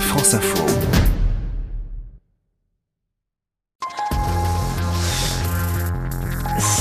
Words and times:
France 0.00 0.34
Info. 0.34 0.95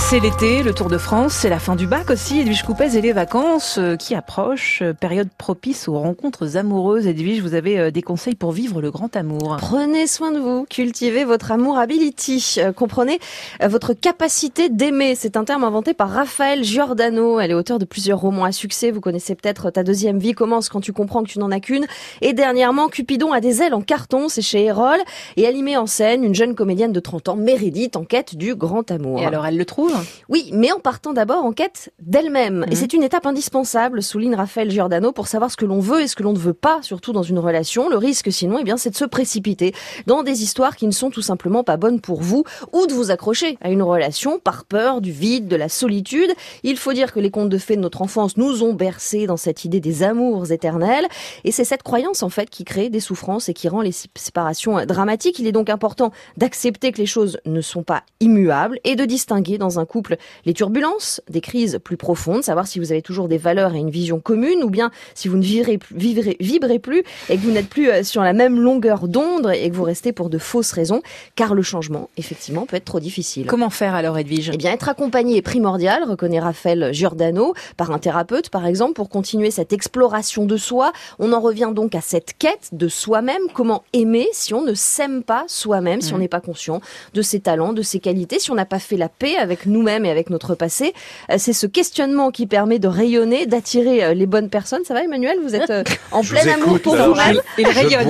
C'est 0.08 0.20
l'été, 0.20 0.62
le 0.62 0.72
Tour 0.72 0.88
de 0.88 1.00
France, 1.00 1.34
c'est 1.34 1.50
la 1.50 1.58
fin 1.58 1.76
du 1.76 1.88
bac 1.88 2.12
aussi, 2.12 2.40
Edwige 2.40 2.62
Coupez 2.62 2.96
et 2.96 3.02
les 3.02 3.12
vacances 3.12 3.80
euh, 3.80 3.96
qui 3.96 4.14
approchent, 4.14 4.84
euh, 4.84 4.94
période 4.94 5.30
propice 5.36 5.88
aux 5.88 5.98
rencontres 5.98 6.58
amoureuses. 6.58 7.08
Edwige, 7.08 7.42
vous 7.42 7.56
avez 7.56 7.80
euh, 7.80 7.90
des 7.90 8.04
conseils 8.04 8.36
pour 8.36 8.52
vivre 8.52 8.82
le 8.82 8.92
grand 8.92 9.16
amour. 9.16 9.58
Prenez 9.60 10.06
soin 10.06 10.32
de 10.32 10.38
vous, 10.38 10.68
cultivez 10.70 11.24
votre 11.24 11.52
amour 11.52 11.80
ability, 11.80 12.60
comprenez 12.76 13.20
votre 13.64 13.94
capacité 13.94 14.70
d'aimer. 14.70 15.16
C'est 15.16 15.38
un 15.38 15.44
terme 15.44 15.64
inventé 15.64 15.96
par 15.96 16.12
Raphaël 16.12 16.64
Giordano. 16.64 17.40
Elle 17.40 17.50
est 17.50 17.56
auteure 17.56 17.80
de 17.80 17.86
plusieurs 17.86 18.20
romans 18.20 18.46
à 18.46 18.52
succès. 18.52 18.92
Vous 18.92 19.02
connaissez 19.02 19.34
peut-être 19.34 19.72
Ta 19.72 19.82
deuxième 19.82 20.20
vie 20.20 20.34
commence 20.34 20.70
quand 20.70 20.82
tu 20.82 20.94
comprends 20.94 21.24
que 21.24 21.30
tu 21.30 21.40
n'en 21.40 21.50
as 21.50 21.60
qu'une. 21.60 21.88
Et 22.22 22.34
dernièrement, 22.34 22.90
Cupidon 22.90 23.34
a 23.34 23.42
des 23.42 23.64
ailes 23.64 23.74
en 23.74 23.82
carton, 23.82 24.30
c'est 24.30 24.44
chez 24.44 24.66
Erol. 24.66 25.00
Et 25.36 25.42
elle 25.42 25.58
y 25.58 25.64
met 25.64 25.78
en 25.78 25.88
scène 25.88 26.24
une 26.24 26.36
jeune 26.36 26.54
comédienne 26.54 26.94
de 26.94 27.00
30 27.00 27.30
ans, 27.30 27.36
Mérédith, 27.36 27.96
en 27.96 28.04
quête 28.04 28.36
du 28.36 28.54
grand 28.54 28.92
amour. 28.92 29.20
Et 29.20 29.26
alors, 29.26 29.48
elle 29.48 29.58
le 29.58 29.66
trouve 29.66 29.95
oui, 30.30 30.50
mais 30.54 30.72
en 30.72 30.80
partant 30.80 31.14
d'abord 31.14 31.44
en 31.44 31.52
quête 31.52 31.94
d'elle-même. 32.00 32.66
Et 32.68 32.72
mhm. 32.72 32.76
c'est 32.76 32.94
une 32.94 33.04
étape 33.04 33.26
indispensable, 33.26 34.02
souligne 34.02 34.36
Raphaël 34.36 34.70
Giordano, 34.72 35.12
pour 35.12 35.28
savoir 35.28 35.52
ce 35.52 35.58
que 35.58 35.66
l'on 35.66 35.80
veut 35.80 36.02
et 36.02 36.08
ce 36.08 36.16
que 36.16 36.24
l'on 36.24 36.34
ne 36.34 36.40
veut 36.40 36.54
pas, 36.54 36.80
surtout 36.82 37.14
dans 37.14 37.24
une 37.24 37.40
relation. 37.40 37.90
Le 37.90 37.98
risque, 37.98 38.32
sinon, 38.32 38.58
eh 38.60 38.64
bien, 38.64 38.78
c'est 38.78 38.90
de 38.90 38.96
se 38.96 39.06
précipiter 39.06 39.74
dans 40.08 40.24
des 40.24 40.44
histoires 40.44 40.76
qui 40.76 40.88
ne 40.88 40.92
sont 40.92 41.10
tout 41.10 41.22
simplement 41.22 41.64
pas 41.64 41.78
bonnes 41.78 42.02
pour 42.02 42.22
vous 42.22 42.44
ou 42.74 42.88
de 42.88 42.94
vous 42.94 43.12
accrocher 43.12 43.58
à 43.62 43.70
une 43.70 43.82
relation 43.82 44.40
par 44.40 44.66
peur 44.66 45.02
du 45.02 45.12
vide, 45.12 45.48
de 45.48 45.56
la 45.56 45.70
solitude. 45.70 46.32
Il 46.64 46.78
faut 46.78 46.94
dire 46.94 47.14
que 47.14 47.20
les 47.20 47.32
contes 47.32 47.50
de 47.50 47.58
fées 47.58 47.76
de 47.76 47.82
notre 47.82 48.02
enfance 48.02 48.38
nous 48.38 48.64
ont 48.64 48.74
bercés 48.74 49.28
dans 49.28 49.38
cette 49.38 49.66
idée 49.66 49.80
des 49.80 50.04
amours 50.04 50.52
éternels. 50.52 51.08
Et 51.44 51.52
c'est 51.52 51.66
cette 51.66 51.84
croyance, 51.84 52.24
en 52.24 52.30
fait, 52.30 52.50
qui 52.50 52.64
crée 52.64 52.90
des 52.90 53.00
souffrances 53.00 53.50
et 53.50 53.54
qui 53.54 53.70
rend 53.70 53.82
les 53.82 53.92
séparations 53.92 54.86
dramatiques. 54.86 55.40
Il 55.40 55.48
est 55.48 55.52
donc 55.52 55.70
important 55.70 56.12
d'accepter 56.38 56.92
que 56.92 56.98
les 56.98 57.06
choses 57.06 57.40
ne 57.46 57.62
sont 57.62 57.84
pas 57.84 58.04
immuables 58.20 58.80
et 58.84 58.96
de 58.96 59.06
distinguer 59.06 59.58
dans 59.58 59.80
un 59.80 59.85
couple 59.86 60.18
les 60.46 60.54
turbulences, 60.54 61.22
des 61.30 61.42
crises 61.42 61.80
plus 61.84 61.98
profondes, 61.98 62.44
savoir 62.44 62.68
si 62.68 62.80
vous 62.80 62.92
avez 62.92 63.02
toujours 63.02 63.28
des 63.28 63.38
valeurs 63.38 63.76
et 63.76 63.80
une 63.80 63.90
vision 63.90 64.20
commune, 64.20 64.64
ou 64.64 64.70
bien 64.70 64.92
si 65.14 65.28
vous 65.28 65.38
ne 65.38 65.44
vivrez, 65.44 65.80
vibrez 65.92 66.80
plus 66.80 67.04
et 67.30 67.38
que 67.38 67.42
vous 67.42 67.52
n'êtes 67.52 67.70
plus 67.70 67.90
euh, 67.90 68.04
sur 68.04 68.22
la 68.22 68.34
même 68.34 68.60
longueur 68.60 69.08
d'onde 69.08 69.52
et 69.54 69.70
que 69.70 69.76
vous 69.76 69.84
restez 69.84 70.12
pour 70.12 70.30
de 70.30 70.38
fausses 70.38 70.72
raisons, 70.72 71.02
car 71.36 71.54
le 71.54 71.62
changement, 71.62 72.10
effectivement, 72.18 72.66
peut 72.66 72.78
être 72.78 72.86
trop 72.86 73.00
difficile. 73.00 73.46
Comment 73.48 73.70
faire 73.70 73.96
alors, 73.96 74.18
Edwige? 74.18 74.52
Eh 74.54 74.58
bien, 74.58 74.72
être 74.72 74.90
accompagné 74.90 75.38
est 75.38 75.42
primordial, 75.42 76.04
reconnaît 76.04 76.40
Raphaël 76.40 76.90
Giordano, 76.94 77.54
par 77.78 77.92
un 77.92 78.00
thérapeute, 78.00 78.50
par 78.50 78.66
exemple, 78.66 78.94
pour 78.94 79.10
continuer 79.10 79.52
cette 79.52 79.74
exploration 79.74 80.46
de 80.46 80.58
soi. 80.58 80.92
On 81.20 81.34
en 81.34 81.40
revient 81.40 81.72
donc 81.74 81.96
à 81.96 82.02
cette 82.02 82.38
quête 82.38 82.70
de 82.72 82.88
soi-même. 82.88 83.42
Comment 83.54 83.84
aimer 83.94 84.28
si 84.32 84.54
on 84.54 84.62
ne 84.62 84.74
s'aime 84.74 85.24
pas 85.24 85.46
soi-même, 85.48 86.02
si 86.02 86.14
on 86.14 86.18
mmh. 86.18 86.20
n'est 86.20 86.28
pas 86.28 86.42
conscient 86.42 86.82
de 87.14 87.22
ses 87.22 87.40
talents, 87.40 87.74
de 87.74 87.82
ses 87.82 88.00
qualités, 88.00 88.40
si 88.40 88.52
on 88.52 88.56
n'a 88.56 88.66
pas 88.66 88.80
fait 88.80 88.98
la 88.98 89.10
paix 89.10 89.36
avec 89.38 89.66
nous 89.66 89.75
nous-mêmes 89.76 90.06
et 90.06 90.10
avec 90.10 90.30
notre 90.30 90.56
passé. 90.56 90.94
Euh, 91.30 91.36
c'est 91.38 91.54
ce 91.54 91.68
questionnement 91.68 92.32
qui 92.32 92.48
permet 92.48 92.80
de 92.80 92.88
rayonner, 92.88 93.46
d'attirer 93.46 94.04
euh, 94.04 94.14
les 94.14 94.26
bonnes 94.26 94.50
personnes. 94.50 94.84
Ça 94.86 94.94
va, 94.94 95.04
Emmanuel? 95.04 95.38
Vous 95.44 95.56
êtes 95.56 95.70
euh, 95.70 95.84
en 96.12 96.22
plein 96.24 96.48
amour 96.48 96.80
pour 96.80 96.96
vous-même. 96.96 97.42
Il 97.58 97.68
rayonne. 97.68 98.08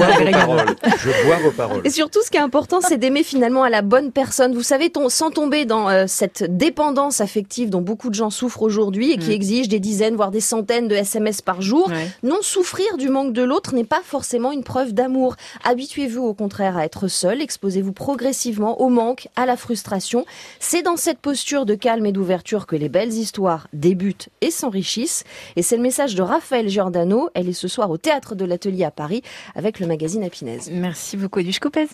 Je 0.98 1.26
bois 1.26 1.38
vos 1.44 1.52
paroles. 1.52 1.82
Et 1.84 1.90
surtout, 1.90 2.20
ce 2.24 2.30
qui 2.30 2.38
est 2.38 2.42
important, 2.42 2.80
c'est 2.82 2.98
d'aimer 2.98 3.24
finalement 3.24 3.64
à 3.64 3.70
la 3.70 3.82
bonne 3.82 4.12
personne. 4.12 4.54
Vous 4.54 4.64
savez, 4.64 4.92
sans 5.10 5.32
tomber 5.32 5.66
dans 5.66 6.08
cette 6.08 6.56
dépendance 6.56 7.22
affective 7.22 7.70
dont 7.70 7.82
beaucoup 7.82 8.10
de 8.10 8.16
gens 8.16 8.30
souffrent 8.30 8.62
aujourd'hui 8.62 9.12
et 9.12 9.18
qui 9.18 9.30
mm. 9.30 9.34
exige 9.34 9.68
des 9.68 9.80
dizaines, 9.80 10.16
voire 10.16 10.32
des 10.32 10.42
centaines 10.42 10.88
de 10.88 10.96
SMS 10.96 11.42
par 11.42 11.62
jour. 11.62 11.90
Non 12.24 12.38
souffrir 12.42 12.98
du 12.98 13.10
manque 13.10 13.34
de 13.34 13.42
l'autre 13.42 13.74
n'est 13.74 13.84
pas 13.84 14.02
forcément 14.04 14.52
une 14.52 14.64
preuve 14.64 14.94
d'amour. 14.94 15.36
Habituez-vous 15.64 16.24
au 16.24 16.34
contraire 16.34 16.78
à 16.78 16.86
être 16.86 17.08
seul, 17.08 17.42
exposez-vous 17.42 17.92
progressivement 17.92 18.82
au 18.82 18.90
manque, 18.90 19.28
à 19.36 19.46
la 19.46 19.58
frustration. 19.58 20.26
C'est 20.60 20.82
dans 20.82 20.98
cette 20.98 21.20
posture 21.20 21.55
de 21.64 21.76
calme 21.76 22.06
et 22.06 22.12
d'ouverture 22.12 22.68
que 22.68 22.76
les 22.76 22.90
belles 22.90 23.14
histoires 23.14 23.70
débutent 23.72 24.28
et 24.42 24.52
s'enrichissent. 24.52 25.24
Et 25.56 25.62
c'est 25.62 25.78
le 25.78 25.84
message 25.84 26.16
de 26.16 26.22
Raphaël 26.22 26.68
Giordano. 26.68 27.30
Elle 27.34 27.48
est 27.48 27.54
ce 27.54 27.70
soir 27.70 27.90
au 27.90 27.98
Théâtre 27.98 28.36
de 28.36 28.44
l'Atelier 28.44 28.84
à 28.84 28.92
Paris 28.92 29.22
avec 29.56 29.80
le 29.80 29.88
magazine 29.88 30.24
Apinez. 30.24 30.60
Merci 30.72 31.16
beaucoup, 31.16 31.40
Coupez. 31.62 31.88